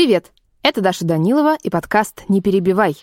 [0.00, 0.32] Привет!
[0.62, 2.96] Это Даша Данилова и подкаст «Не перебивай».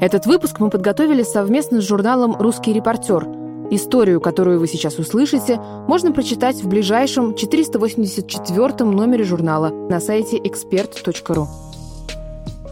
[0.00, 3.26] Этот выпуск мы подготовили совместно с журналом «Русский репортер».
[3.72, 5.56] Историю, которую вы сейчас услышите,
[5.88, 11.48] можно прочитать в ближайшем 484 номере журнала на сайте expert.ru.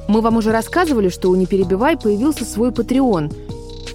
[0.06, 3.34] Мы вам уже рассказывали, что у «Не перебивай» появился свой Patreon.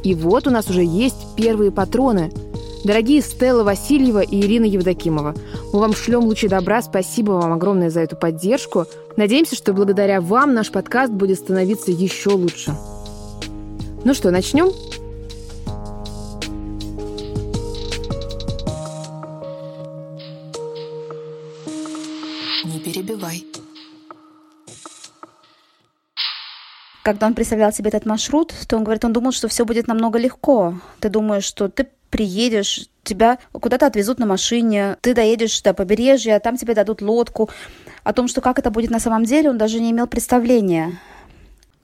[0.03, 2.33] И вот у нас уже есть первые патроны–
[2.83, 5.33] Дорогие Стелла Васильева и Ирина Евдокимова,
[5.73, 8.85] мы вам шлем лучи добра, спасибо вам огромное за эту поддержку.
[9.17, 12.75] Надеемся, что благодаря вам наш подкаст будет становиться еще лучше.
[14.03, 14.71] Ну что, начнем?
[27.07, 30.19] Когда он представлял себе этот маршрут, то он говорит, он думал, что все будет намного
[30.19, 30.73] легко.
[30.99, 36.57] Ты думаешь, что ты приедешь, тебя куда-то отвезут на машине, ты доедешь до побережья, там
[36.57, 37.49] тебе дадут лодку.
[38.03, 40.99] О том, что как это будет на самом деле, он даже не имел представления.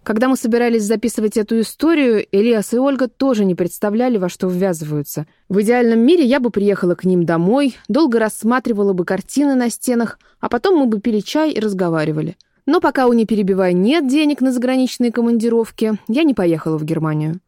[0.04, 5.26] Когда мы собирались записывать эту историю, Элиас и Ольга тоже не представляли, во что ввязываются.
[5.48, 10.20] В идеальном мире я бы приехала к ним домой, долго рассматривала бы картины на стенах,
[10.42, 12.36] а потом мы бы пили чай и разговаривали.
[12.66, 17.39] Но пока у «Не перебивай» нет денег на заграничные командировки, я не поехала в Германию.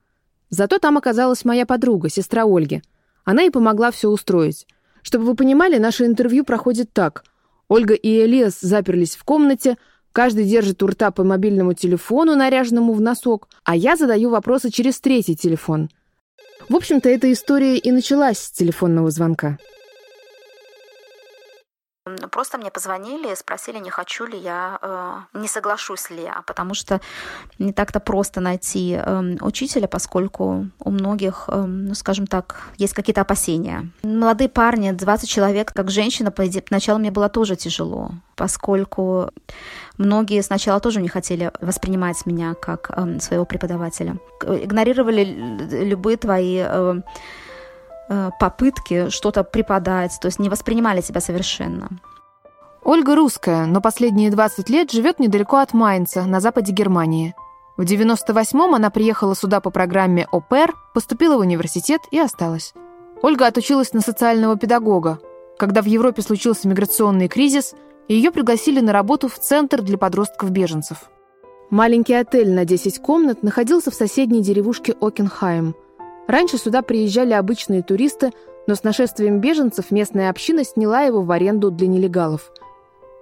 [0.50, 2.82] Зато там оказалась моя подруга, сестра Ольги.
[3.24, 4.68] Она и помогла все устроить.
[5.02, 7.24] Чтобы вы понимали, наше интервью проходит так.
[7.68, 9.78] Ольга и Элиас заперлись в комнате,
[10.12, 15.00] каждый держит у рта по мобильному телефону, наряженному в носок, а я задаю вопросы через
[15.00, 15.90] третий телефон.
[16.70, 19.58] В общем-то, эта история и началась с телефонного звонка.
[22.30, 27.02] Просто мне позвонили спросили, не хочу ли я, э, не соглашусь ли я, потому что
[27.58, 33.22] не так-то просто найти э, учителя, поскольку у многих, э, ну, скажем так, есть какие-то
[33.22, 33.90] опасения.
[34.04, 39.32] Молодые парни, 20 человек, как женщина, поначалу мне было тоже тяжело, поскольку
[39.98, 44.18] многие сначала тоже не хотели воспринимать меня как э, своего преподавателя.
[44.44, 45.24] Игнорировали
[45.86, 46.64] любые твои...
[48.08, 51.90] Э, попытки что-то преподать, то есть не воспринимали тебя совершенно.
[52.84, 57.34] Ольга русская, но последние 20 лет живет недалеко от Майнца, на западе Германии.
[57.78, 62.74] В 98-м она приехала сюда по программе ОПЕР, поступила в университет и осталась.
[63.24, 65.20] Ольга отучилась на социального педагога.
[65.58, 67.74] Когда в Европе случился миграционный кризис,
[68.08, 71.10] ее пригласили на работу в Центр для подростков-беженцев.
[71.72, 75.74] Маленький отель на 10 комнат находился в соседней деревушке Окенхайм–
[76.28, 78.32] Раньше сюда приезжали обычные туристы,
[78.68, 82.52] но с нашествием беженцев местная община сняла его в аренду для нелегалов.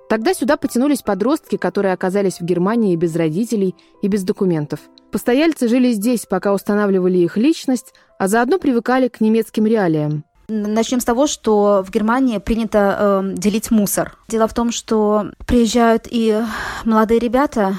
[0.09, 4.80] Тогда сюда потянулись подростки, которые оказались в Германии без родителей и без документов.
[5.12, 10.24] Постояльцы жили здесь, пока устанавливали их личность, а заодно привыкали к немецким реалиям.
[10.50, 14.18] Начнем с того, что в Германии принято э, делить мусор.
[14.28, 16.42] Дело в том, что приезжают и
[16.84, 17.75] молодые ребята,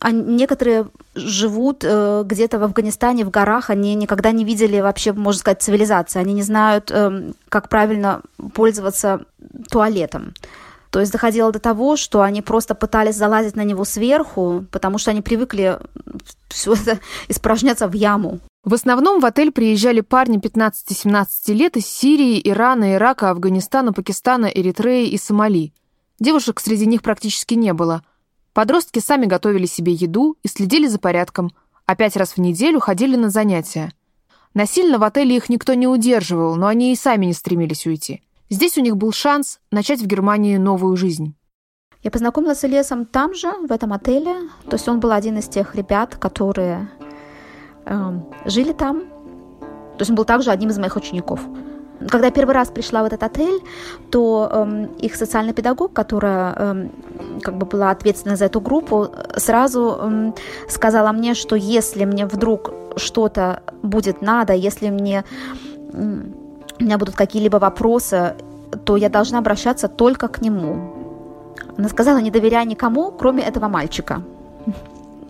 [0.00, 5.40] а некоторые живут э, где-то в Афганистане, в горах, они никогда не видели вообще, можно
[5.40, 8.22] сказать, цивилизации, они не знают, э, как правильно
[8.54, 9.24] пользоваться
[9.70, 10.34] туалетом.
[10.90, 15.10] То есть доходило до того, что они просто пытались залазить на него сверху, потому что
[15.10, 15.78] они привыкли
[16.48, 18.40] все это испражняться в яму.
[18.64, 25.08] В основном в отель приезжали парни 15-17 лет из Сирии, Ирана, Ирака, Афганистана, Пакистана, Эритреи
[25.08, 25.72] и Сомали.
[26.18, 28.02] Девушек среди них практически не было–
[28.56, 31.52] Подростки сами готовили себе еду и следили за порядком,
[31.84, 33.92] а пять раз в неделю ходили на занятия.
[34.54, 38.22] Насильно в отеле их никто не удерживал, но они и сами не стремились уйти.
[38.48, 41.34] Здесь у них был шанс начать в Германии новую жизнь.
[42.02, 44.48] Я познакомилась с Элиасом там же, в этом отеле.
[44.64, 46.88] То есть он был один из тех ребят, которые
[47.84, 49.00] э, жили там.
[49.00, 51.42] То есть он был также одним из моих учеников.
[52.08, 53.62] Когда я первый раз пришла в этот отель,
[54.10, 56.90] то эм, их социальный педагог, которая эм,
[57.42, 60.34] как бы была ответственна за эту группу, сразу эм,
[60.68, 65.24] сказала мне, что если мне вдруг что-то будет надо, если мне
[65.92, 66.34] эм,
[66.80, 68.34] у меня будут какие-либо вопросы,
[68.84, 70.92] то я должна обращаться только к нему.
[71.78, 74.22] Она сказала, не доверяя никому, кроме этого мальчика.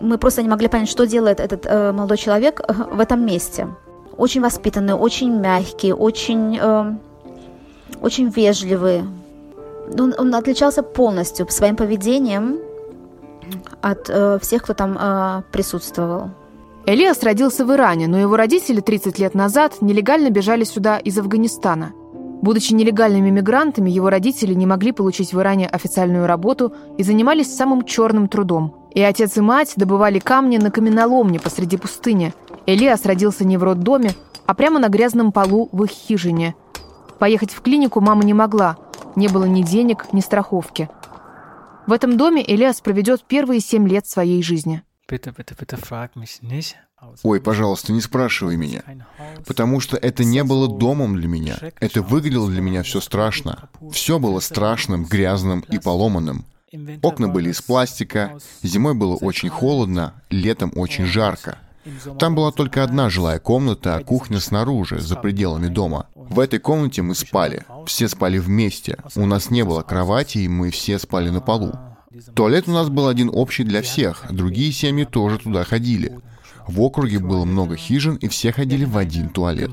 [0.01, 3.67] Мы просто не могли понять, что делает этот э, молодой человек э, в этом месте
[4.17, 6.93] очень воспитанные, очень мягкие, очень, э,
[8.01, 9.05] очень вежливые.
[9.97, 12.57] Он, он отличался полностью своим поведением
[13.81, 16.31] от э, всех, кто там э, присутствовал.
[16.85, 21.91] Элиас родился в Иране, но его родители 30 лет назад нелегально бежали сюда из Афганистана.
[22.41, 27.83] Будучи нелегальными мигрантами, его родители не могли получить в Иране официальную работу и занимались самым
[27.83, 28.75] черным трудом.
[28.91, 32.33] И отец и мать добывали камни на каменоломне посреди пустыни–
[32.67, 34.13] Элиас родился не в роддоме,
[34.45, 36.53] а прямо на грязном полу в их хижине.
[37.17, 38.77] Поехать в клинику мама не могла.
[39.15, 40.89] Не было ни денег, ни страховки.
[41.87, 44.83] В этом доме Элиас проведет первые семь лет своей жизни.
[47.23, 48.83] Ой, пожалуйста, не спрашивай меня.
[49.45, 51.55] Потому что это не было домом для меня.
[51.79, 53.69] Это выглядело для меня все страшно.
[53.91, 56.45] Все было страшным, грязным и поломанным.
[57.01, 61.59] Окна были из пластика, зимой было очень холодно, летом очень жарко.
[62.19, 66.07] Там была только одна жилая комната, а кухня снаружи, за пределами дома.
[66.15, 67.63] В этой комнате мы спали.
[67.85, 68.97] Все спали вместе.
[69.15, 71.73] У нас не было кровати, и мы все спали на полу.
[72.35, 76.19] Туалет у нас был один общий для всех, другие семьи тоже туда ходили.
[76.67, 79.71] В округе было много хижин, и все ходили в один туалет.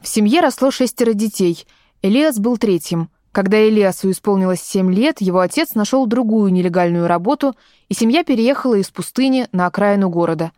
[0.00, 1.64] В семье росло шестеро детей.
[2.02, 3.10] Элиас был третьим.
[3.30, 7.54] Когда Элиасу исполнилось семь лет, его отец нашел другую нелегальную работу,
[7.88, 10.50] и семья переехала из пустыни на окраину города.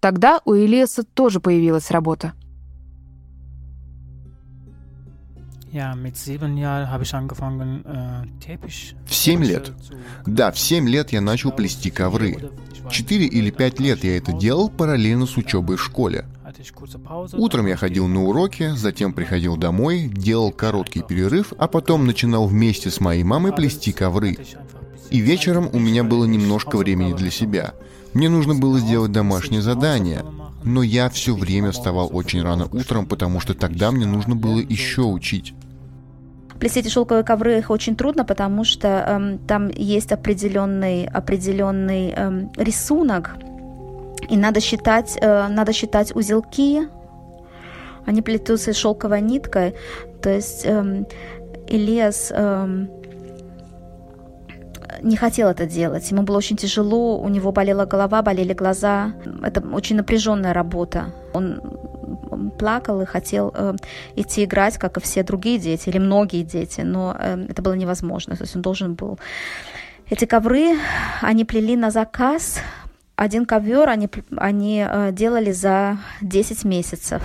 [0.00, 2.32] Тогда у Элиаса тоже появилась работа.
[9.06, 9.72] В семь лет.
[10.26, 12.50] Да, в семь лет я начал плести ковры.
[12.90, 16.24] Четыре или пять лет я это делал параллельно с учебой в школе.
[17.34, 22.90] Утром я ходил на уроки, затем приходил домой, делал короткий перерыв, а потом начинал вместе
[22.90, 24.38] с моей мамой плести ковры.
[25.10, 27.74] И вечером у меня было немножко времени для себя.
[28.14, 30.24] Мне нужно было сделать домашнее задание,
[30.64, 35.02] но я все время вставал очень рано утром, потому что тогда мне нужно было еще
[35.02, 35.54] учить.
[36.58, 42.52] Плести эти шелковые ковры их очень трудно, потому что эм, там есть определенный, определенный эм,
[42.56, 43.36] рисунок,
[44.28, 46.88] и надо считать, э, надо считать узелки.
[48.04, 49.74] Они плетутся шелковой ниткой.
[50.22, 51.06] То есть эм,
[51.66, 52.90] Ильяс эм,
[55.02, 56.10] не хотел это делать.
[56.10, 59.14] Ему было очень тяжело, у него болела голова, болели глаза.
[59.42, 61.12] Это очень напряженная работа.
[61.32, 61.60] Он
[62.58, 63.74] плакал и хотел э,
[64.16, 68.36] идти играть, как и все другие дети, или многие дети, но э, это было невозможно.
[68.36, 69.18] То есть он должен был...
[70.08, 70.76] Эти ковры
[71.20, 72.60] они плели на заказ.
[73.16, 77.22] Один ковер они, они э, делали за 10 месяцев.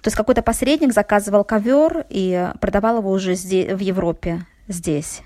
[0.00, 5.22] То есть какой-то посредник заказывал ковер и продавал его уже здесь, в Европе, здесь.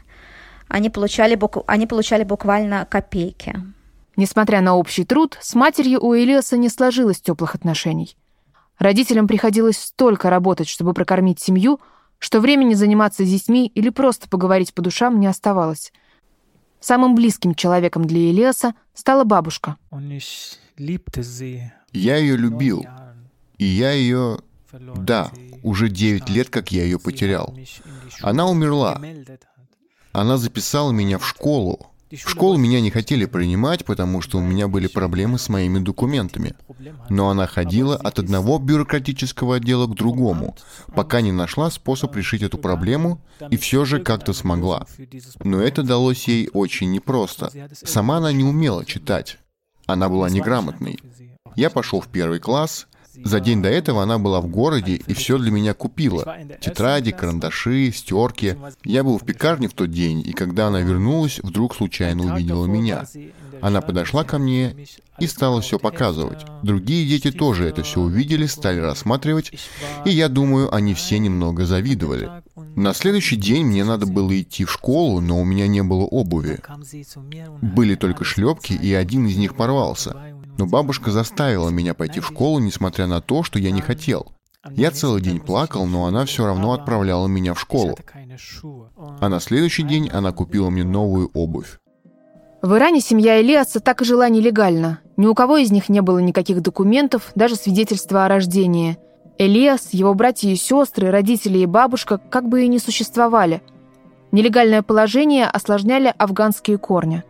[0.73, 3.55] Они получали, они получали буквально копейки.
[4.17, 8.17] Несмотря на общий труд, с матерью у Элиаса не сложилось теплых отношений.
[8.79, 11.79] Родителям приходилось столько работать, чтобы прокормить семью,
[12.19, 15.93] что времени заниматься с детьми или просто поговорить по душам не оставалось.
[16.81, 19.77] Самым близким человеком для Элиаса стала бабушка.
[21.93, 22.87] Я ее любил.
[23.59, 24.39] И я ее...
[24.73, 25.31] Да,
[25.63, 27.55] уже 9 лет, как я ее потерял.
[28.23, 28.99] Она умерла.
[30.13, 34.69] Она записала меня в школу, в школу меня не хотели принимать, потому что у меня
[34.69, 36.55] были проблемы с моими документами.
[37.09, 40.55] Но она ходила от одного бюрократического отдела к другому,
[40.95, 44.87] пока не нашла способ решить эту проблему, и все же как-то смогла.
[45.43, 47.51] Но это далось ей очень непросто.
[47.73, 49.39] Сама она не умела читать.
[49.87, 50.99] Она была неграмотной.
[51.57, 55.39] Я пошел в первый класс, за день до этого она была в городе и все
[55.39, 56.37] для меня купила.
[56.61, 58.57] Тетради, карандаши, стерки.
[58.85, 63.05] Я был в пекарне в тот день, и когда она вернулась, вдруг случайно увидела меня.
[63.61, 64.75] Она подошла ко мне
[65.19, 66.45] и стала все показывать.
[66.63, 69.53] Другие дети тоже это все увидели, стали рассматривать,
[70.05, 72.31] и я думаю, они все немного завидовали.
[72.57, 76.61] На следующий день мне надо было идти в школу, но у меня не было обуви.
[77.61, 80.17] Были только шлепки, и один из них порвался.
[80.63, 84.29] Но бабушка заставила меня пойти в школу, несмотря на то, что я не хотел.
[84.71, 87.99] Я целый день плакал, но она все равно отправляла меня в школу.
[89.21, 91.81] А на следующий день она купила мне новую обувь.
[92.63, 95.01] В Иране семья Элиаса так и жила нелегально.
[95.17, 98.99] Ни у кого из них не было никаких документов, даже свидетельства о рождении.
[99.39, 103.63] Элиас, его братья и сестры, родители и бабушка как бы и не существовали.
[104.31, 107.25] Нелегальное положение осложняли афганские корни.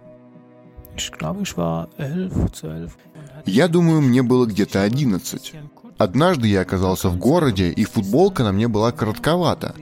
[3.47, 5.55] Я думаю, мне было где-то 11.
[5.99, 9.75] Однажды я оказался в городе, и футболка на мне была коротковата.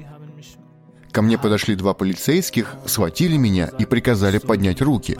[1.13, 5.19] Ко мне подошли два полицейских, схватили меня и приказали поднять руки.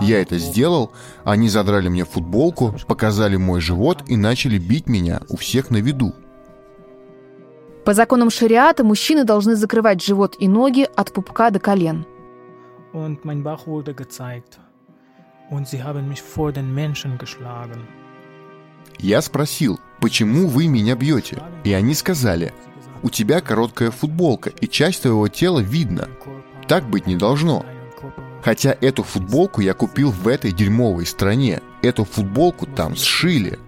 [0.00, 0.92] Я это сделал,
[1.24, 6.14] они задрали мне футболку, показали мой живот и начали бить меня у всех на виду.
[7.84, 12.06] По законам шариата мужчины должны закрывать живот и ноги от пупка до колен.
[18.98, 21.42] Я спросил, почему вы меня бьете?
[21.64, 22.52] И они сказали,
[23.02, 26.08] у тебя короткая футболка, и часть твоего тела видно.
[26.68, 27.64] Так быть не должно.
[28.42, 31.60] Хотя эту футболку я купил в этой дерьмовой стране.
[31.82, 33.58] Эту футболку там сшили.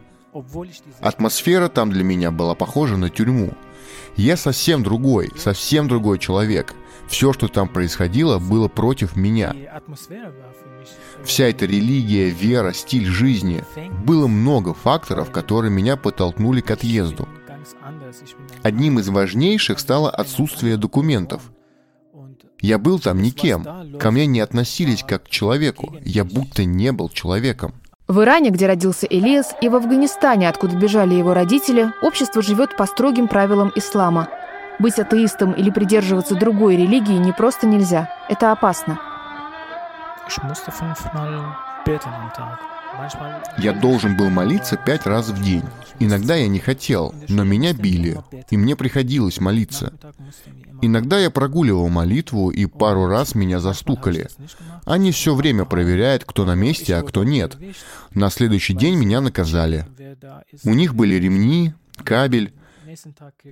[1.00, 3.54] Атмосфера там для меня была похожа на тюрьму.
[4.16, 6.74] Я совсем другой, совсем другой человек.
[7.06, 9.54] Все, что там происходило, было против меня.
[11.24, 13.64] Вся эта религия, вера, стиль жизни.
[14.04, 17.28] Было много факторов, которые меня подтолкнули к отъезду.
[18.62, 21.52] Одним из важнейших стало отсутствие документов.
[22.60, 23.98] Я был там никем.
[23.98, 25.96] Ко мне не относились как к человеку.
[26.04, 27.74] Я будто не был человеком.
[28.08, 32.86] В Иране, где родился Элиас, и в Афганистане, откуда бежали его родители, общество живет по
[32.86, 34.28] строгим правилам ислама.
[34.82, 38.12] Быть атеистом или придерживаться другой религии не просто нельзя.
[38.28, 38.98] Это опасно.
[43.58, 45.62] Я должен был молиться пять раз в день.
[46.00, 48.18] Иногда я не хотел, но меня били,
[48.50, 49.92] и мне приходилось молиться.
[50.80, 54.26] Иногда я прогуливал молитву, и пару раз меня застукали.
[54.84, 57.56] Они все время проверяют, кто на месте, а кто нет.
[58.14, 59.86] На следующий день меня наказали.
[60.64, 61.72] У них были ремни,
[62.02, 62.52] кабель.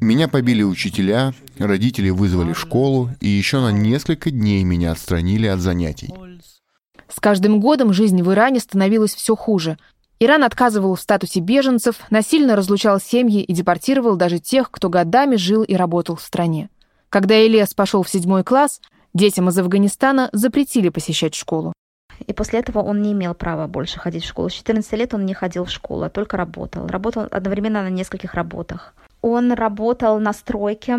[0.01, 5.61] Меня побили учителя, родители вызвали в школу, и еще на несколько дней меня отстранили от
[5.61, 6.15] занятий.
[7.09, 9.79] С каждым годом жизнь в Иране становилась все хуже.
[10.21, 15.63] Иран отказывал в статусе беженцев, насильно разлучал семьи и депортировал даже тех, кто годами жил
[15.63, 16.69] и работал в стране.
[17.09, 18.81] Когда Элиас пошел в седьмой класс,
[19.15, 21.73] детям из Афганистана запретили посещать школу.
[22.27, 24.51] И после этого он не имел права больше ходить в школу.
[24.51, 26.87] С 14 лет он не ходил в школу, а только работал.
[26.87, 28.95] Работал одновременно на нескольких работах.
[29.23, 30.99] Он работал на стройке,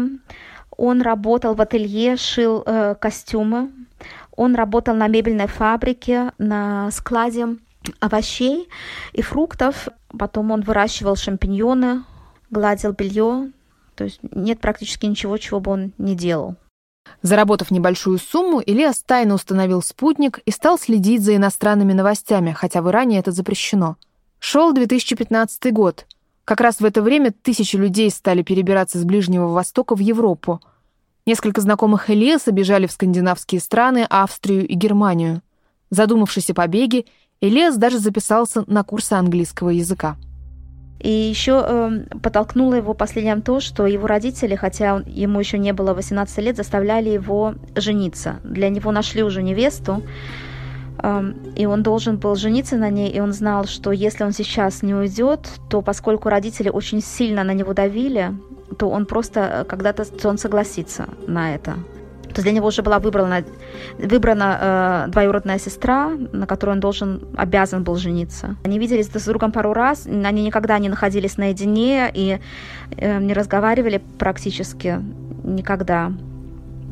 [0.78, 3.72] он работал в ателье, шил э, костюмы,
[4.36, 7.58] он работал на мебельной фабрике, на складе
[8.00, 8.70] овощей
[9.14, 9.88] и фруктов.
[10.18, 12.04] Потом он выращивал шампиньоны,
[12.50, 13.52] гладил белье.
[13.96, 16.56] То есть нет практически ничего, чего бы он не делал.
[17.22, 22.90] Заработав небольшую сумму, Ильяс тайно установил спутник и стал следить за иностранными новостями, хотя в
[22.90, 23.98] Иране это запрещено.
[24.40, 26.06] Шел 2015 год.
[26.52, 30.60] Как раз в это время тысячи людей стали перебираться с Ближнего Востока в Европу.
[31.26, 35.44] Несколько знакомых Элиаса бежали в скандинавские страны, Австрию и Германию.
[35.92, 37.06] Задумавшись о побеге,
[37.40, 40.18] Элиас даже записался на курсы английского языка.
[41.00, 45.72] И еще э, подтолкнуло его последним то, что его родители, хотя он, ему еще не
[45.72, 48.42] было 18 лет, заставляли его жениться.
[48.44, 50.04] Для него нашли уже невесту,
[51.56, 54.94] и он должен был жениться на ней, и он знал, что если он сейчас не
[54.94, 58.32] уйдет, то поскольку родители очень сильно на него давили,
[58.78, 61.76] то он просто э, когда-то он согласится на это.
[62.32, 63.44] То есть для него уже была выбрана,
[63.98, 68.56] выбрана э, двоюродная сестра, на которой он должен, обязан был жениться.
[68.64, 72.40] Они виделись друг с другом пару раз, они никогда не находились наедине и
[72.98, 75.00] э, не разговаривали практически
[75.44, 76.12] никогда.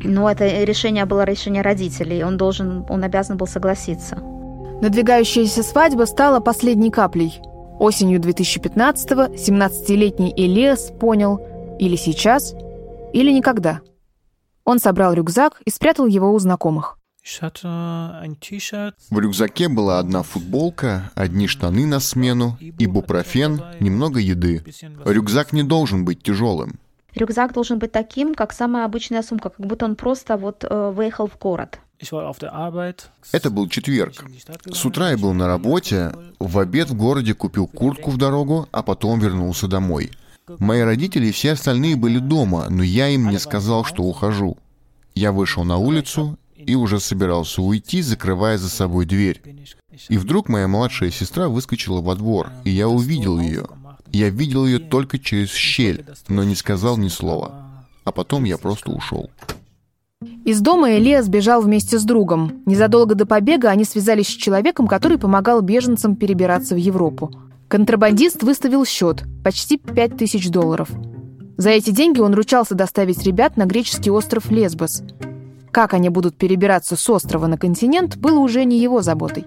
[0.02, 4.16] Но это решение было решение родителей, он должен, он обязан был согласиться.
[4.80, 7.40] Надвигающаяся свадьба стала последней каплей.
[7.78, 11.40] Осенью 2015-го 17-летний Элиас понял,
[11.78, 12.54] или сейчас,
[13.12, 13.80] или никогда–
[14.70, 16.96] он собрал рюкзак и спрятал его у знакомых.
[17.22, 24.64] В рюкзаке была одна футболка, одни штаны на смену, ибупрофен, немного еды.
[25.04, 26.78] Рюкзак не должен быть тяжелым.
[27.14, 31.26] Рюкзак должен быть таким, как самая обычная сумка, как будто он просто вот э, выехал
[31.26, 31.80] в город.
[33.32, 34.24] Это был четверг.
[34.72, 38.82] С утра я был на работе, в обед в городе купил куртку в дорогу, а
[38.82, 40.10] потом вернулся домой.
[40.58, 44.56] Мои родители и все остальные были дома, но я им не сказал, что ухожу.
[45.14, 49.42] Я вышел на улицу и уже собирался уйти, закрывая за собой дверь.
[50.08, 53.66] И вдруг моя младшая сестра выскочила во двор, и я увидел ее.
[54.12, 57.86] Я видел ее только через щель, но не сказал ни слова.
[58.04, 59.30] А потом я просто ушел.
[60.44, 62.62] Из дома Элиас сбежал вместе с другом.
[62.66, 67.32] Незадолго до побега они связались с человеком, который помогал беженцам перебираться в Европу.
[67.68, 70.90] Контрабандист выставил счет– почти 5000 долларов.
[71.56, 75.02] За эти деньги он ручался доставить ребят на греческий остров Лесбос.
[75.70, 79.46] Как они будут перебираться с острова на континент, было уже не его заботой.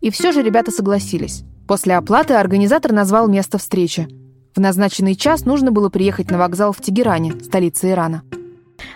[0.00, 1.42] И все же ребята согласились.
[1.68, 4.08] После оплаты организатор назвал место встречи.
[4.54, 8.22] В назначенный час нужно было приехать на вокзал в Тегеране, столице Ирана.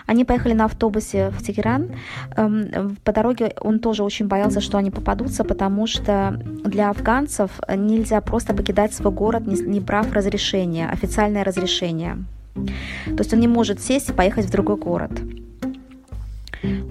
[0.07, 1.91] Они поехали на автобусе в Тегеран.
[2.35, 8.21] Эм, по дороге он тоже очень боялся, что они попадутся, потому что для афганцев нельзя
[8.21, 12.17] просто покидать свой город, не брав разрешение, официальное разрешение.
[12.55, 15.11] То есть он не может сесть и поехать в другой город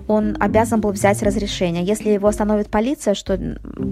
[0.08, 1.84] он обязан был взять разрешение.
[1.84, 3.38] Если его остановит полиция, что,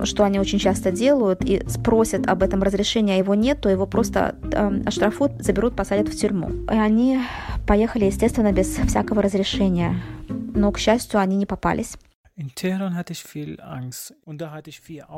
[0.04, 3.86] что они очень часто делают, и спросят об этом разрешении, а его нет, то его
[3.86, 6.50] просто э, оштрафуют, заберут, посадят в тюрьму.
[6.70, 7.20] И они
[7.66, 9.96] поехали, естественно, без всякого разрешения.
[10.28, 11.96] Но, к счастью, они не попались.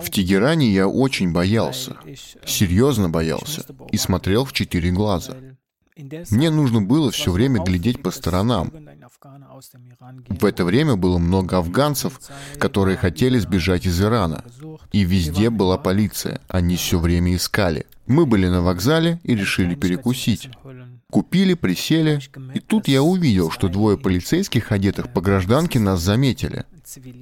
[0.00, 1.96] В Тегеране я очень боялся,
[2.44, 5.36] серьезно боялся, и смотрел в четыре глаза.
[6.30, 8.72] Мне нужно было все время глядеть по сторонам.
[10.28, 12.18] В это время было много афганцев,
[12.58, 14.44] которые хотели сбежать из Ирана.
[14.92, 17.86] И везде была полиция, они все время искали.
[18.06, 20.50] Мы были на вокзале и решили перекусить.
[21.12, 22.20] Купили, присели,
[22.54, 26.64] и тут я увидел, что двое полицейских, одетых по гражданке, нас заметили.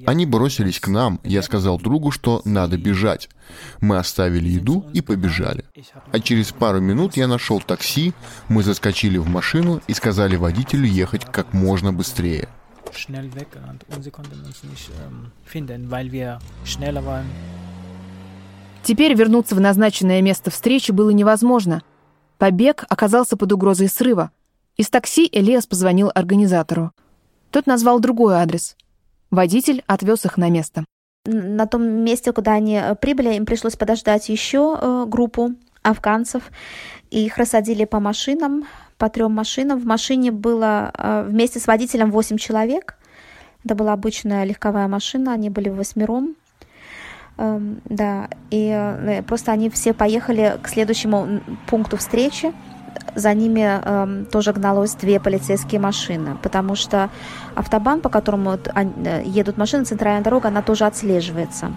[0.06, 3.28] Они бросились к нам, я сказал другу, что надо бежать.
[3.80, 5.64] Мы оставили еду и побежали.
[6.12, 8.12] А через пару минут я нашел такси,
[8.48, 12.48] мы заскочили в машину и сказали водителю ехать как можно быстрее.
[18.84, 21.82] Теперь вернуться в назначенное место встречи было невозможно.
[22.40, 24.30] Побег оказался под угрозой срыва.
[24.78, 26.92] Из такси Элиас позвонил организатору.
[27.50, 28.78] Тот назвал другой адрес.
[29.30, 30.86] Водитель отвез их на место.
[31.26, 35.50] На том месте, куда они э, прибыли, им пришлось подождать еще э, группу
[35.82, 36.44] афганцев.
[37.10, 38.64] И их рассадили по машинам,
[38.96, 39.78] по трем машинам.
[39.78, 42.96] В машине было э, вместе с водителем 8 человек.
[43.66, 46.36] Это была обычная легковая машина, они были восьмером.
[47.40, 52.52] Эм, да, и э, просто они все поехали к следующему пункту встречи.
[53.14, 57.08] За ними э, тоже гналось две полицейские машины, потому что
[57.54, 61.72] автобан, по которому э, едут машины, центральная дорога, она тоже отслеживается.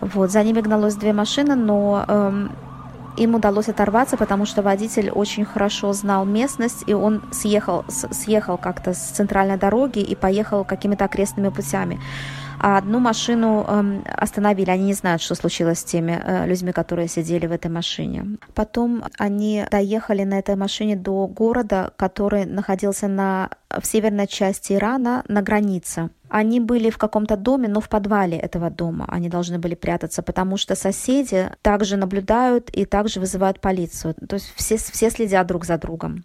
[0.00, 2.48] Вот, за ними гналось две машины, но э,
[3.16, 8.92] им удалось оторваться, потому что водитель очень хорошо знал местность, и он съехал, съехал как-то
[8.92, 12.00] с центральной дороги и поехал какими-то окрестными путями
[12.58, 14.70] а одну машину э, остановили.
[14.70, 18.38] Они не знают, что случилось с теми э, людьми, которые сидели в этой машине.
[18.54, 25.24] Потом они доехали на этой машине до города, который находился на, в северной части Ирана,
[25.28, 26.10] на границе.
[26.28, 30.56] Они были в каком-то доме, но в подвале этого дома они должны были прятаться, потому
[30.56, 34.14] что соседи также наблюдают и также вызывают полицию.
[34.14, 36.24] То есть все, все следят друг за другом.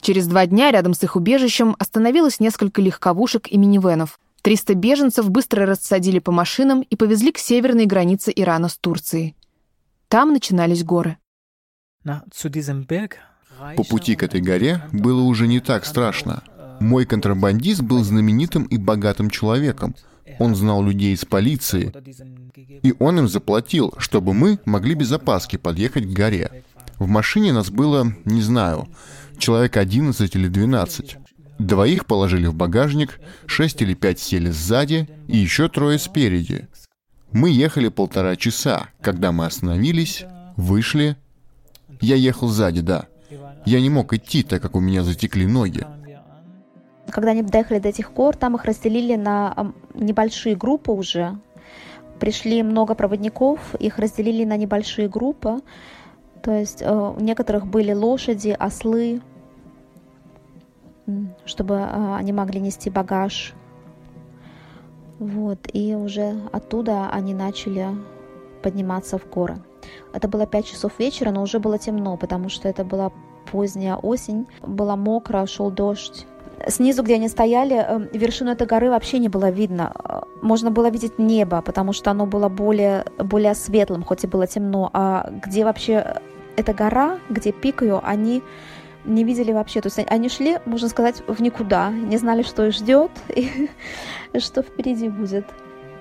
[0.00, 4.18] Через два дня рядом с их убежищем остановилось несколько легковушек и минивенов.
[4.42, 9.36] 300 беженцев быстро рассадили по машинам и повезли к северной границе Ирана с Турцией.
[10.08, 11.18] Там начинались горы.
[13.76, 16.42] По пути к этой горе было уже не так страшно.
[16.80, 19.94] Мой контрабандист был знаменитым и богатым человеком.
[20.38, 21.92] Он знал людей из полиции,
[22.82, 26.64] и он им заплатил, чтобы мы могли без опаски подъехать к горе.
[26.98, 28.88] В машине нас было, не знаю,
[29.38, 31.18] человек 11 или 12.
[31.60, 36.68] Двоих положили в багажник, шесть или пять сели сзади и еще трое спереди.
[37.32, 38.88] Мы ехали полтора часа.
[39.02, 40.24] Когда мы остановились,
[40.56, 41.16] вышли.
[42.00, 43.08] Я ехал сзади, да.
[43.66, 45.84] Я не мог идти, так как у меня затекли ноги.
[47.10, 51.36] Когда они доехали до этих гор, там их разделили на небольшие группы уже.
[52.20, 55.58] Пришли много проводников, их разделили на небольшие группы.
[56.42, 59.20] То есть э, у некоторых были лошади, ослы,
[61.44, 63.54] чтобы а, они могли нести багаж.
[65.18, 67.88] Вот, и уже оттуда они начали
[68.62, 69.58] подниматься в горы.
[70.12, 73.12] Это было 5 часов вечера, но уже было темно, потому что это была
[73.50, 76.26] поздняя осень, было мокро, шел дождь.
[76.68, 79.92] Снизу, где они стояли, э, вершину этой горы вообще не было видно.
[80.42, 84.90] Можно было видеть небо, потому что оно было более, более светлым, хоть и было темно.
[84.92, 86.20] А где вообще
[86.56, 88.42] эта гора, где пик ее, они
[89.04, 89.80] не видели вообще.
[89.80, 93.70] То есть они шли, можно сказать, в никуда, не знали, что их ждет и
[94.38, 95.46] что впереди будет.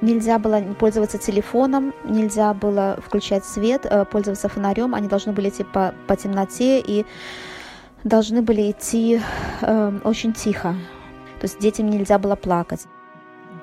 [0.02, 4.96] Нельзя было пользоваться телефоном, нельзя было включать свет, э, пользоваться фонарем.
[4.96, 7.06] Они должны были идти по, по темноте и
[8.06, 9.20] должны были идти
[9.62, 10.76] э, очень тихо.
[11.40, 12.88] То есть детям нельзя было плакать.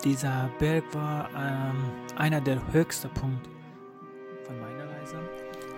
[0.05, 3.56] Dieser Berg war ähm, einer der höchsten Punkte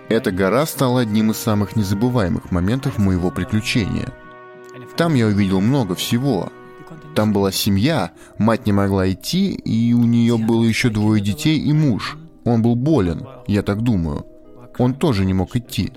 [0.09, 4.11] эта гора стала одним из самых незабываемых моментов моего приключения.
[4.97, 6.51] Там я увидел много всего.
[7.15, 11.73] Там была семья, мать не могла идти, и у нее было еще двое детей и
[11.73, 12.17] муж.
[12.43, 14.25] Он был болен, я так думаю.
[14.77, 15.91] Он тоже не мог идти.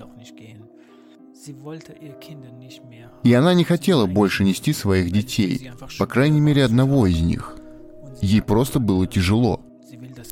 [3.23, 7.57] И она не хотела больше нести своих детей, по крайней мере одного из них.
[8.21, 9.61] Ей просто было тяжело.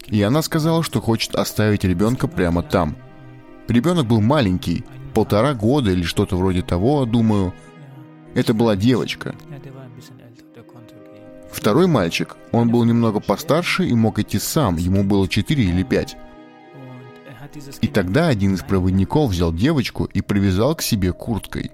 [0.07, 2.97] И она сказала, что хочет оставить ребенка прямо там,
[3.67, 7.53] Ребенок был маленький, полтора года или что-то вроде того, думаю.
[8.33, 9.35] Это была девочка.
[11.51, 16.15] Второй мальчик, он был немного постарше и мог идти сам, ему было четыре или пять.
[17.81, 21.71] И тогда один из проводников взял девочку и привязал к себе курткой.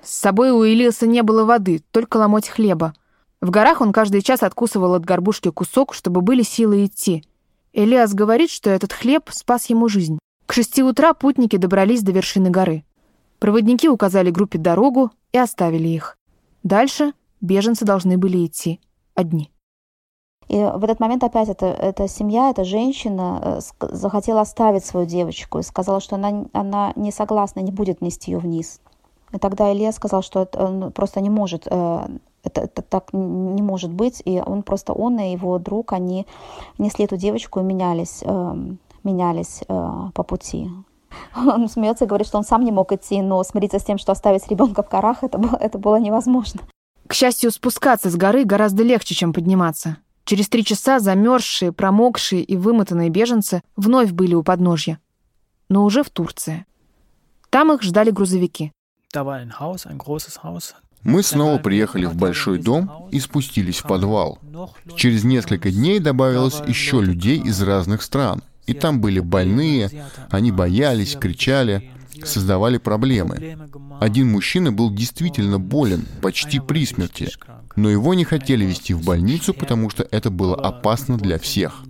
[0.00, 2.94] С собой у Илиаса не было воды, только ломоть хлеба.
[3.40, 7.24] В горах он каждый час откусывал от горбушки кусок, чтобы были силы идти—
[7.76, 10.18] Элиас говорит, что этот хлеб спас ему жизнь.
[10.46, 12.84] К шести утра путники добрались до вершины горы.
[13.40, 16.16] Проводники указали группе дорогу и оставили их.
[16.62, 18.80] Дальше беженцы должны были идти
[19.16, 19.50] одни.
[20.46, 25.58] И в этот момент опять эта, эта семья, эта женщина э, захотела оставить свою девочку
[25.58, 28.80] и сказала, что она, она не согласна, не будет нести ее вниз.
[29.32, 32.06] И тогда Илья сказал, что это ну, просто не может, э,
[32.44, 34.22] это, это так не может быть.
[34.24, 36.26] И он просто, он и его друг, они
[36.78, 38.54] несли эту девочку и менялись, э,
[39.02, 40.70] менялись по пути.
[41.34, 44.12] Он смеется и говорит, что он сам не мог идти, но смириться с тем, что
[44.12, 46.60] оставить ребенка в горах, это было, это было невозможно.
[47.06, 49.98] К счастью, спускаться с горы гораздо легче, чем подниматься.
[50.24, 54.98] Через три часа замерзшие, промокшие и вымотанные беженцы вновь были у подножья.
[55.68, 56.64] Но уже в Турции.
[57.50, 58.72] Там их ждали грузовики.
[61.04, 64.38] Мы снова приехали в большой дом и спустились в подвал.
[64.96, 68.42] Через несколько дней добавилось еще людей из разных стран.
[68.66, 69.90] И там были больные,
[70.30, 71.90] они боялись, кричали,
[72.24, 73.58] создавали проблемы.
[74.00, 77.28] Один мужчина был действительно болен, почти при смерти,
[77.76, 81.82] но его не хотели везти в больницу, потому что это было опасно для всех.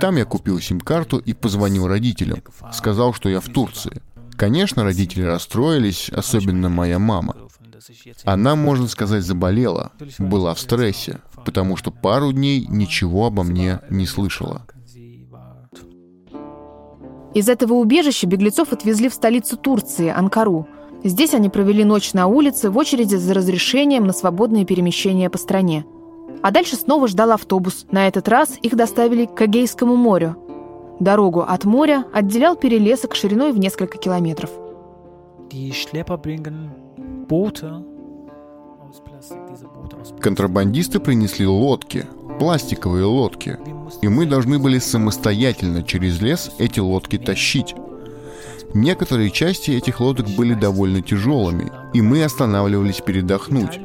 [0.00, 2.42] Там я купил сим-карту и позвонил родителям.
[2.72, 4.02] Сказал, что я в Турции.
[4.36, 7.36] Конечно, родители расстроились, особенно моя мама.
[8.24, 14.06] Она, можно сказать, заболела, была в стрессе, потому что пару дней ничего обо мне не
[14.06, 14.66] слышала.
[17.34, 20.68] Из этого убежища беглецов отвезли в столицу Турции, Анкару,
[21.04, 25.84] Здесь они провели ночь на улице в очереди за разрешением на свободное перемещение по стране.
[26.42, 27.84] А дальше снова ждал автобус.
[27.90, 30.36] На этот раз их доставили к Эгейскому морю.
[31.00, 34.50] Дорогу от моря отделял перелесок шириной в несколько километров.
[40.20, 42.06] Контрабандисты принесли лодки,
[42.38, 43.58] пластиковые лодки,
[44.02, 47.74] и мы должны были самостоятельно через лес эти лодки тащить.
[48.72, 53.80] Некоторые части этих лодок были довольно тяжелыми, и мы останавливались передохнуть.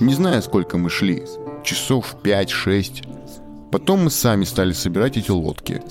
[0.00, 1.24] Не знаю, сколько мы шли,
[1.64, 3.70] часов 5-6.
[3.70, 5.82] Потом мы сами стали собирать эти лодки.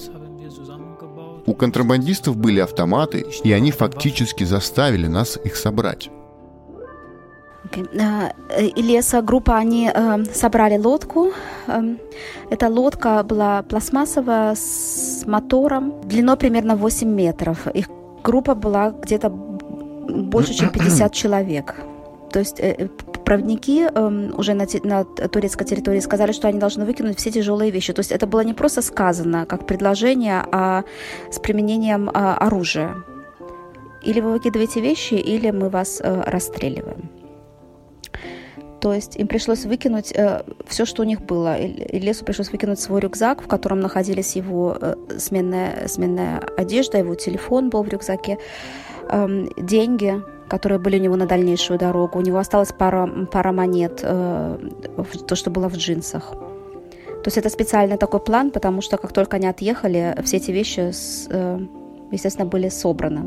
[1.45, 6.09] У контрабандистов были автоматы, и они фактически заставили нас их собрать.
[7.75, 11.31] И леса группа, они э, собрали лодку.
[11.67, 11.81] Э,
[12.51, 17.67] эта лодка была пластмассовая с мотором, длиной примерно 8 метров.
[17.67, 17.87] Их
[18.23, 21.75] группа была где-то больше, чем 50 человек.
[22.31, 22.87] То есть э, э,
[23.25, 27.93] проводники э, уже на, на турецкой территории сказали, что они должны выкинуть все тяжелые вещи.
[27.93, 30.83] То есть это было не просто сказано как предложение, а
[31.31, 32.95] с применением э, оружия.
[34.01, 37.09] Или вы выкидываете вещи, или мы вас э, расстреливаем.
[38.83, 41.57] То есть им пришлось выкинуть э, все, что у них было.
[41.57, 47.15] И Лесу пришлось выкинуть свой рюкзак, в котором находились его э, сменная, сменная одежда, его
[47.15, 48.39] телефон был в рюкзаке,
[49.09, 52.19] э, деньги, которые были у него на дальнейшую дорогу.
[52.19, 54.57] У него осталось пара, пара монет, э,
[55.27, 56.31] то, что было в джинсах.
[57.23, 60.91] То есть это специальный такой план, потому что как только они отъехали, все эти вещи,
[60.91, 61.59] с, э,
[62.11, 63.21] естественно, были собраны.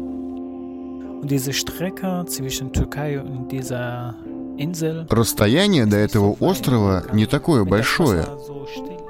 [1.23, 4.15] Und diese Strecke zwischen Türkei und dieser
[5.11, 8.25] Расстояние до этого острова не такое большое.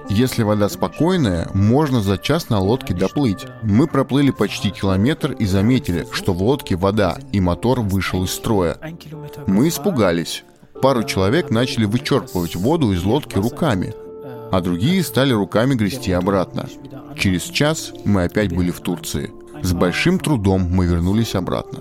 [0.08, 3.46] Если вода спокойная, можно за час на лодке доплыть.
[3.62, 8.76] Мы проплыли почти километр и заметили, что в лодке вода, и мотор вышел из строя.
[9.46, 10.44] Мы испугались.
[10.80, 13.94] Пару человек начали вычерпывать воду из лодки руками,
[14.52, 16.68] а другие стали руками грести обратно.
[17.16, 19.32] Через час мы опять были в Турции.
[19.62, 21.80] С большим трудом мы вернулись обратно.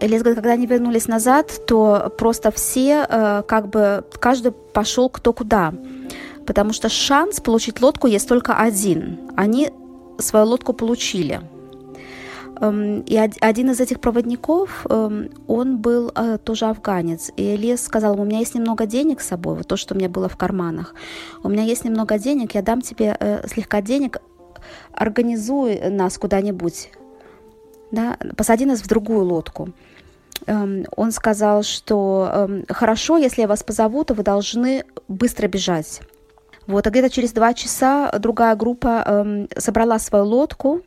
[0.00, 5.32] Элис говорит, когда они вернулись назад, то просто все, э, как бы, каждый пошел кто
[5.32, 5.72] куда.
[6.46, 9.18] Потому что шанс получить лодку есть только один.
[9.36, 9.70] Они
[10.18, 11.40] свою лодку получили.
[12.60, 17.30] Эм, и один из этих проводников, эм, он был э, тоже афганец.
[17.36, 20.08] И Элис сказал, у меня есть немного денег с собой, вот то, что у меня
[20.08, 20.94] было в карманах.
[21.42, 24.18] У меня есть немного денег, я дам тебе э, слегка денег,
[24.92, 26.90] организуй нас куда-нибудь
[27.92, 29.68] да, посади нас в другую лодку.
[30.46, 36.00] Эм, он сказал, что хорошо, если я вас позову, то вы должны быстро бежать.
[36.66, 40.82] Вот, а где-то через два часа другая группа эм, собрала свою лодку,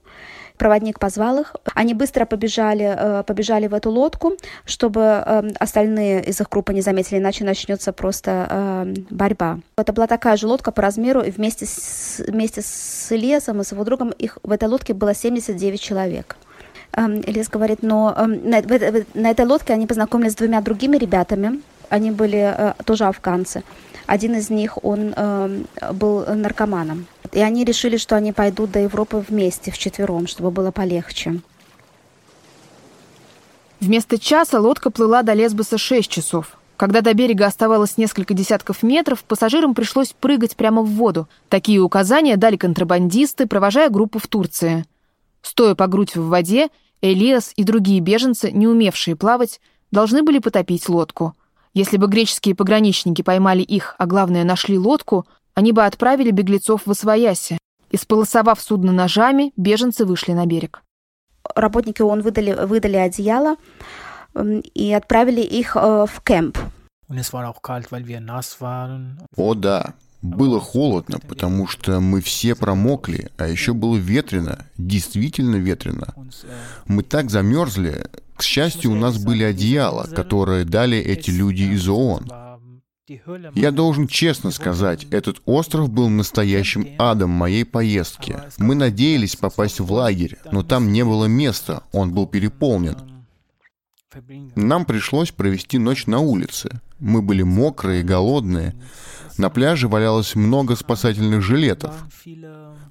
[0.58, 1.56] проводник позвал их.
[1.74, 4.34] Они быстро побежали, э, побежали в эту лодку,
[4.65, 5.24] чтобы
[5.58, 9.60] остальные из их группы не заметили, иначе начнется просто борьба.
[9.78, 13.72] Это была такая же лодка по размеру, и вместе с, вместе с Лесом и с
[13.72, 16.36] его другом их в этой лодке было 79 человек.
[16.96, 18.62] Элис говорит, но на,
[19.13, 21.62] на этой лодке они познакомились с двумя другими ребятами.
[21.89, 23.63] Они были э, тоже афганцы.
[24.10, 25.13] Один из них, он
[25.93, 27.06] был наркоманом.
[27.32, 31.41] И они решили, что они пойдут до Европы вместе, вчетвером, чтобы было полегче.
[33.80, 36.58] Вместо часа лодка плыла до Лесбоса 6 часов.
[36.76, 41.30] Когда до берега оставалось несколько десятков метров, пассажирам пришлось прыгать прямо в воду.
[41.48, 44.86] Такие указания дали контрабандисты, провожая группу в Турции.
[45.43, 46.69] Стоя по грудь в воде,
[47.02, 51.36] Элиас и другие беженцы, не умевшие плавать, должны были потопить лодку.
[51.74, 56.92] Если бы греческие пограничники поймали их, а главное, нашли лодку, они бы отправили беглецов в
[56.92, 57.58] Освояси.
[57.92, 60.84] Исполосовав судно ножами, беженцы вышли на берег.
[61.56, 63.56] Работники ООН выдали, выдали одеяло
[64.74, 66.58] и отправили их э, в кемп.
[69.36, 76.14] О да, было холодно, потому что мы все промокли, а еще было ветрено, действительно ветрено.
[76.86, 78.06] Мы так замерзли.
[78.39, 82.32] К счастью, у нас были одеяла, которые дали эти люди из ООН.
[83.54, 88.38] Я должен честно сказать, этот остров был настоящим адом моей поездки.
[88.58, 93.25] Мы надеялись попасть в лагерь, но там не было места, он был переполнен.
[94.56, 96.80] Нам пришлось провести ночь на улице.
[96.97, 98.73] Мы были мокрые, голодные.
[99.38, 101.93] На пляже валялось много спасательных жилетов.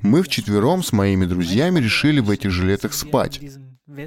[0.03, 3.41] Мы вчетвером с моими друзьями решили в этих жилетах спать.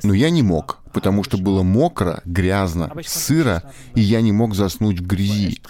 [0.04, 3.64] Но я не мог, потому что было мокро, грязно, сыро,
[3.96, 5.62] и я не мог заснуть в грязи.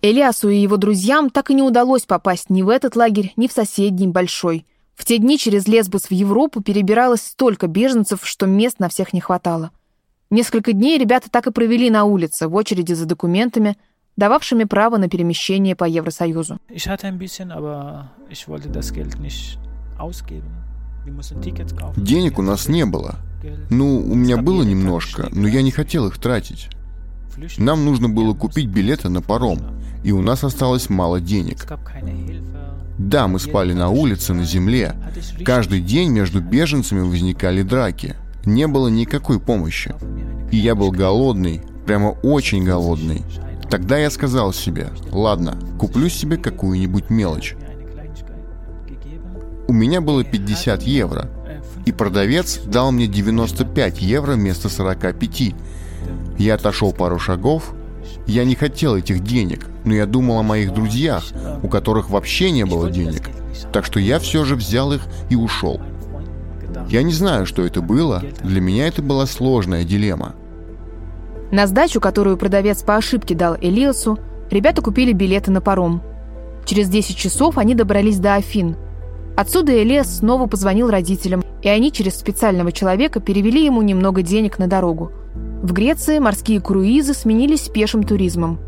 [0.00, 3.52] Элиасу и его друзьям так и не удалось попасть ни в этот лагерь, ни в
[3.52, 4.64] соседний большой.
[4.94, 9.20] В те дни через Лесбос в Европу перебиралось столько беженцев, что мест на всех не
[9.20, 9.70] хватало.
[10.30, 13.76] Несколько дней ребята так и провели на улице, в очереди за документами,
[14.16, 16.58] дававшими право на перемещение по Евросоюзу.
[21.96, 23.16] Денег у нас не было.
[23.70, 26.68] Ну, у меня было немножко, но я не хотел их тратить.
[27.56, 29.58] Нам нужно было купить билеты на паром,
[30.02, 31.66] и у нас осталось мало денег.
[32.98, 34.94] Да, мы спали на улице, на земле.
[35.44, 38.16] Каждый день между беженцами возникали драки–
[38.48, 39.94] не было никакой помощи.
[40.50, 43.22] И я был голодный, прямо очень голодный.
[43.70, 47.54] Тогда я сказал себе, ладно, куплю себе какую-нибудь мелочь.
[49.68, 51.28] У меня было 50 евро,
[51.84, 55.54] и продавец дал мне 95 евро вместо 45.
[56.38, 57.74] Я отошел пару шагов.
[58.26, 61.22] Я не хотел этих денег, но я думал о моих друзьях,
[61.62, 63.28] у которых вообще не было денег.
[63.70, 65.82] Так что я все же взял их и ушел.
[66.88, 68.22] Я не знаю, что это было.
[68.42, 70.34] Для меня это была сложная дилемма.
[71.50, 74.18] На сдачу, которую продавец по ошибке дал Элиасу,
[74.50, 76.02] ребята купили билеты на паром.
[76.64, 78.76] Через 10 часов они добрались до Афин.
[79.38, 84.66] Отсюда Элиас снова позвонил родителям, и они через специального человека перевели ему немного денег на
[84.66, 85.12] дорогу.
[85.62, 88.58] В Греции морские круизы сменились пешим туризмом.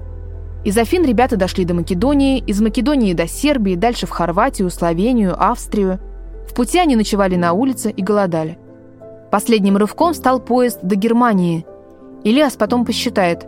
[0.65, 5.99] Из Афин ребята дошли до Македонии, из Македонии до Сербии, дальше в Хорватию, Словению, Австрию–
[6.51, 8.59] в пути они ночевали на улице и голодали.
[9.31, 11.65] Последним рывком стал поезд до Германии.
[12.25, 13.47] Ильяс потом посчитает.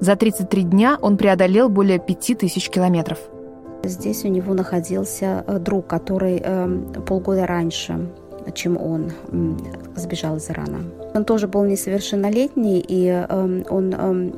[0.00, 3.18] За 33 дня он преодолел более 5000 километров.
[3.84, 8.08] Здесь у него находился э, друг, который э, полгода раньше
[8.54, 9.12] чем он
[9.96, 10.78] сбежал из Ирана.
[11.14, 14.32] Он тоже был несовершеннолетний, и э, он э,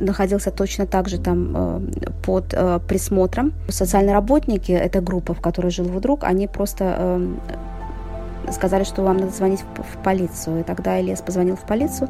[0.00, 1.80] находился точно так же там э,
[2.24, 3.52] под э, присмотром.
[3.68, 7.20] Социальные работники, эта группа, в которой жил его друг, они просто
[8.52, 10.60] сказали, что вам надо звонить в полицию.
[10.60, 12.08] И тогда Ильяс позвонил в полицию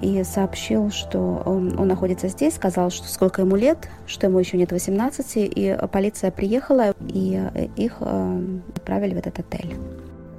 [0.00, 4.56] и сообщил, что он, он находится здесь, сказал, что сколько ему лет, что ему еще
[4.56, 7.40] нет 18, и полиция приехала, и
[7.76, 9.76] их э, отправили в этот отель.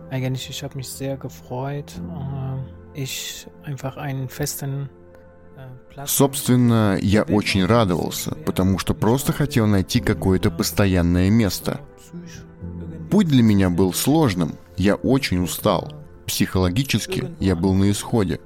[0.10, 1.94] Eigentlich, ich habe mich sehr gefreut.
[2.94, 4.90] Ich einfach einen festen
[6.06, 11.82] Собственно, я очень радовался, потому что просто хотел найти какое-то постоянное место.
[13.10, 15.92] Путь для меня был сложным, я очень устал.
[16.26, 18.40] Психологически я был на исходе.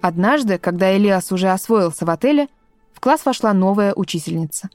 [0.00, 2.48] Однажды, когда Элиас уже освоился в отеле,
[2.92, 4.70] в класс вошла новая учительница.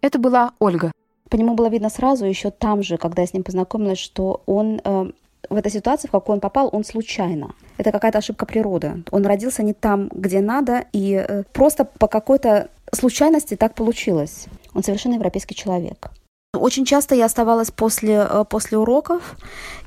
[0.00, 0.92] Это была Ольга.
[1.30, 4.80] По нему было видно сразу, еще там же, когда я с ним познакомилась, что он
[4.84, 5.12] э,
[5.48, 7.54] в этой ситуации, в какую он попал, он случайно.
[7.78, 9.02] Это какая-то ошибка природы.
[9.10, 14.46] Он родился не там, где надо, и э, просто по какой-то случайности так получилось.
[14.74, 16.10] Он совершенно европейский человек.
[16.54, 19.36] Очень часто я оставалась после, э, после уроков,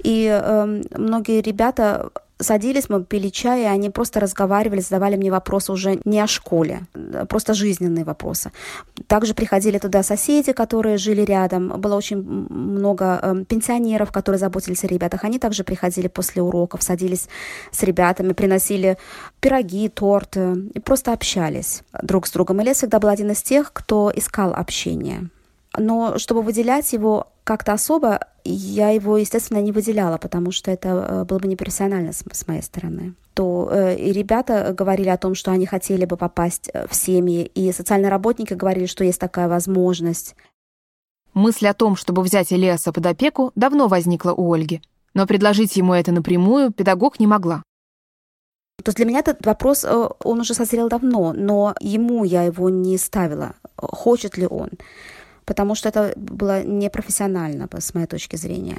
[0.03, 5.71] и э, многие ребята садились, мы пили чай, и они просто разговаривали, задавали мне вопросы
[5.71, 6.81] уже не о школе,
[7.29, 8.51] просто жизненные вопросы.
[9.07, 11.69] Также приходили туда соседи, которые жили рядом.
[11.81, 15.23] Было очень много э, пенсионеров, которые заботились о ребятах.
[15.23, 17.27] Они также приходили после уроков, садились
[17.71, 18.97] с ребятами, приносили
[19.39, 22.61] пироги, торты и просто общались друг с другом.
[22.61, 25.29] И всегда был один из тех, кто искал общение.
[25.77, 31.23] Но чтобы выделять его как-то особо, я его, естественно, не выделяла, потому что это э,
[31.25, 33.13] было бы непрофессионально с, с моей стороны.
[33.33, 37.45] То э, и ребята говорили о том, что они хотели бы попасть э, в семьи,
[37.53, 40.35] и социальные работники говорили, что есть такая возможность.
[41.33, 44.81] Мысль о том, чтобы взять Элиаса под опеку, давно возникла у Ольги,
[45.13, 47.61] но предложить ему это напрямую педагог не могла.
[48.83, 52.69] То есть для меня этот вопрос, э, он уже созрел давно, но ему я его
[52.69, 53.53] не ставила.
[53.75, 54.71] Хочет ли он?
[55.47, 58.77] Потому что это было непрофессионально, с моей точки зрения.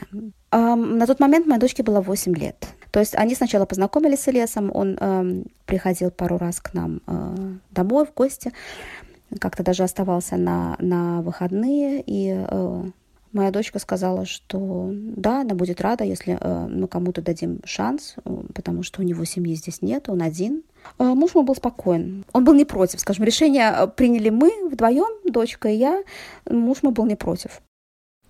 [0.53, 2.69] На тот момент моей дочке было 8 лет.
[2.91, 8.07] То есть они сначала познакомились с Элесом, он приходил пару раз к нам э, домой
[8.07, 8.53] в гости,
[9.41, 12.85] как-то даже оставался на, на выходные, и э,
[13.33, 18.31] моя дочка сказала, что да, она будет рада, если э, мы кому-то дадим шанс, э,
[18.55, 20.63] потому что у него семьи здесь нет, он один.
[20.99, 22.25] Э, муж мой был спокоен.
[22.33, 26.03] Он был не против, скажем, решение э, приняли мы вдвоем, дочка и я.
[26.49, 27.61] Муж мой был не против.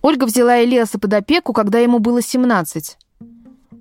[0.01, 2.97] Ольга взяла Элиаса под опеку, когда ему было 17.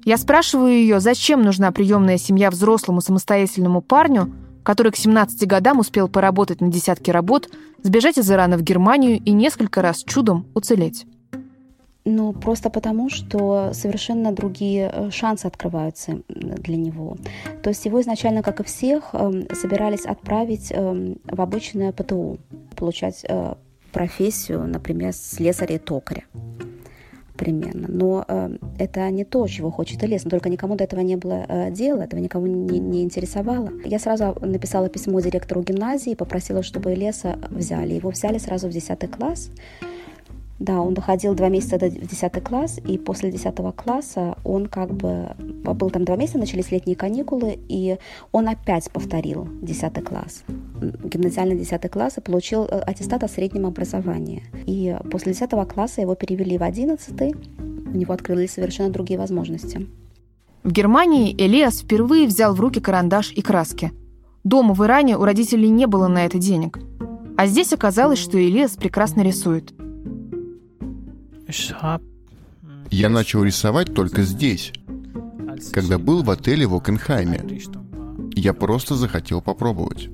[0.04, 4.32] Я спрашиваю ее, зачем нужна приемная семья взрослому самостоятельному парню,
[4.68, 7.48] который к 17 годам успел поработать на десятки работ,
[7.82, 11.06] сбежать из Ирана в Германию и несколько раз чудом уцелеть.
[12.04, 17.16] Ну, просто потому, что совершенно другие э, шансы открываются для него.
[17.62, 22.36] То есть его изначально, как и всех, эм, собирались отправить эм, в обычное ПТУ,
[22.76, 23.54] получать э,
[23.90, 26.24] профессию, например, слесаря и токаря
[27.38, 27.86] примерно.
[27.88, 30.24] Но э, это не то, чего хочет Элес.
[30.24, 33.70] Но только никому до этого не было э, дела, этого никого не, не интересовало.
[33.84, 37.94] Я сразу написала письмо директору гимназии, попросила, чтобы Элеса взяли.
[37.94, 39.50] Его взяли сразу в 10 класс.
[40.58, 45.30] Да, он доходил два месяца до 10 класс, и после 10 класса он как бы
[45.38, 47.98] был там два месяца, начались летние каникулы, и
[48.32, 50.42] он опять повторил 10 класс,
[51.04, 54.42] гимназиальный 10 класс, и получил э, аттестат о среднем образовании.
[54.66, 57.36] И после 10 класса его перевели в 11
[57.92, 59.86] у него открылись совершенно другие возможности.
[60.64, 63.92] В Германии Элиас впервые взял в руки карандаш и краски.
[64.42, 66.80] Дома в Иране у родителей не было на это денег.
[67.36, 69.72] А здесь оказалось, что Элиас прекрасно рисует–
[72.90, 74.72] я начал рисовать только здесь,
[75.72, 77.40] когда был в отеле в Окенхайме.
[78.34, 80.08] Я просто захотел попробовать.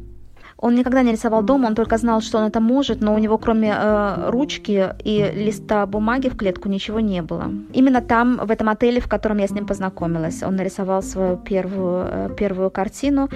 [0.57, 3.39] Он никогда не рисовал дома, он только знал, что он это может, но у него
[3.39, 7.51] кроме э, ручки и листа бумаги в клетку ничего не было.
[7.75, 12.07] Именно там, в этом отеле, в котором я с ним познакомилась, он нарисовал свою первую,
[12.11, 13.29] э, первую картину.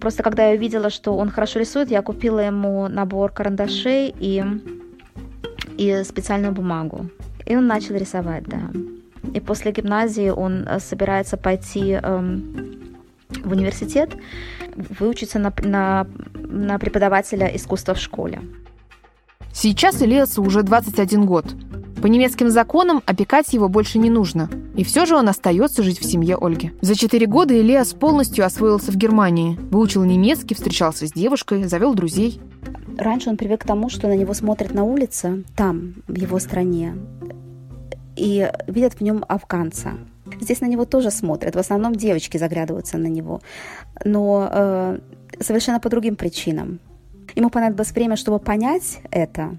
[0.00, 4.44] Просто когда я увидела, что он хорошо рисует, я купила ему набор карандашей и,
[5.78, 7.06] и специальную бумагу.
[7.46, 8.70] И он начал рисовать, да.
[9.32, 12.96] И после гимназии он э, собирается пойти эм,
[13.44, 14.16] в университет,
[14.76, 18.40] выучиться на, на, на преподавателя искусства в школе.
[19.52, 21.46] Сейчас Ильясу уже 21 год.
[22.02, 24.50] По немецким законам опекать его больше не нужно.
[24.76, 26.72] И все же он остается жить в семье Ольги.
[26.82, 29.58] За четыре года Ильяс полностью освоился в Германии.
[29.70, 32.40] Выучил немецкий, встречался с девушкой, завел друзей.
[32.96, 36.94] Раньше он привык к тому, что на него смотрят на улице, там, в его стране
[38.16, 39.92] и видят в нем афганца.
[40.40, 41.54] Здесь на него тоже смотрят.
[41.54, 43.40] В основном девочки заглядываются на него,
[44.04, 44.98] но э,
[45.40, 46.80] совершенно по другим причинам.
[47.34, 49.58] Ему понадобилось время, чтобы понять это,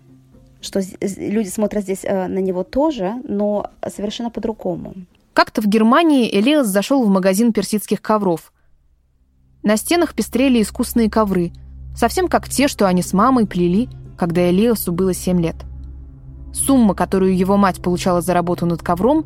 [0.62, 4.96] что люди смотрят здесь э, на него тоже, но совершенно по-другому.
[5.34, 8.52] Как-то в Германии Элиас зашел в магазин персидских ковров.
[9.62, 11.52] На стенах пестрели искусные ковры,
[11.98, 15.56] совсем как те, что они с мамой плели, когда Элиасу было 7 лет.
[16.54, 19.26] Сумма, которую его мать получала за работу над ковром,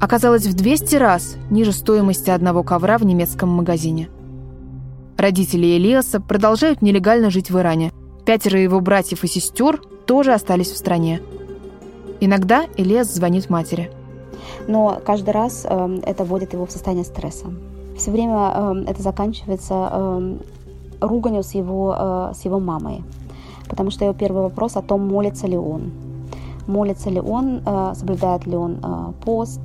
[0.00, 4.08] оказалась в 200 раз ниже стоимости одного ковра в немецком магазине.
[5.16, 7.92] Родители Элиаса продолжают нелегально жить в Иране.
[8.26, 11.22] Пятеро его братьев и сестер тоже остались в стране.
[12.20, 13.90] Иногда Элиас звонит матери.
[14.68, 17.46] Но каждый раз э, это вводит его в состояние стресса.
[17.96, 20.36] Все время э, это заканчивается э,
[21.00, 23.02] руганью с его, э, с его мамой.
[23.68, 25.92] Потому что его первый вопрос о том, молится ли он
[26.66, 29.60] молится ли он, э, соблюдает ли он э, пост.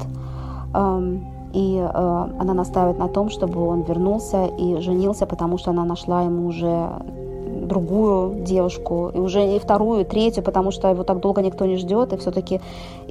[0.74, 6.22] Эм, и она настаивает на том, чтобы он вернулся и женился, потому что она нашла
[6.22, 6.90] ему уже
[7.68, 11.76] другую девушку, и уже и вторую, и третью, потому что его так долго никто не
[11.76, 12.62] ждет, и все-таки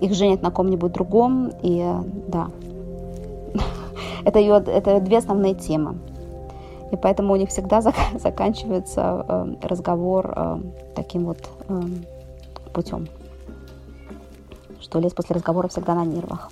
[0.01, 1.85] их женят на ком-нибудь другом, и
[2.29, 2.47] да.
[4.25, 5.97] Это, ее, это две основные темы.
[6.91, 7.81] И поэтому у них всегда
[8.15, 10.61] заканчивается э, разговор э,
[10.97, 11.81] таким вот э,
[12.73, 13.09] путем,
[14.81, 16.51] что лес после разговора всегда на нервах.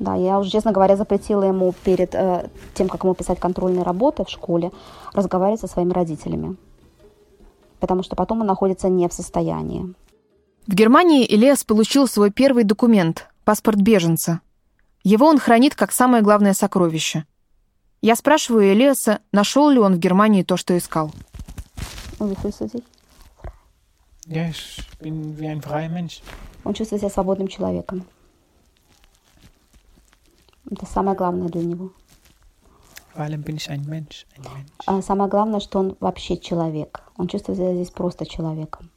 [0.00, 4.24] Да, я уже, честно говоря, запретила ему перед э, тем, как ему писать контрольные работы
[4.24, 4.70] в школе,
[5.12, 6.56] разговаривать со своими родителями.
[7.80, 9.94] Потому что потом он находится не в состоянии.
[10.66, 14.40] В Германии Илиас получил свой первый документ– паспорт беженца.
[15.02, 17.24] Его он хранит как самое главное сокровище.
[18.00, 21.10] Я спрашиваю Элиаса, нашел ли он в Германии то, что искал.
[22.20, 22.34] Он
[26.74, 28.04] чувствует себя свободным человеком.
[30.70, 31.90] Это самое главное для него.
[34.86, 37.02] А самое главное, что он вообще человек.
[37.16, 38.90] Он чувствует себя здесь просто человеком.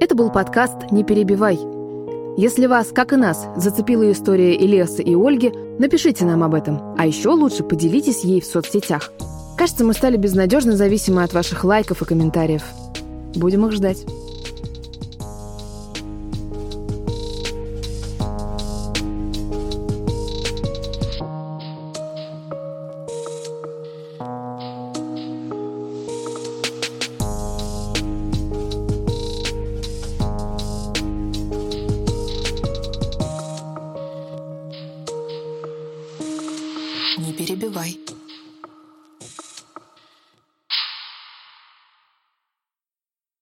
[0.00, 1.75] Это был подкаст «Не перебивай».
[2.36, 6.94] Если вас, как и нас, зацепила история Илеса и Ольги, напишите нам об этом.
[6.98, 9.10] А еще лучше поделитесь ей в соцсетях.
[9.56, 12.62] Кажется, мы стали безнадежно зависимы от ваших лайков и комментариев.
[13.34, 14.04] Будем их ждать.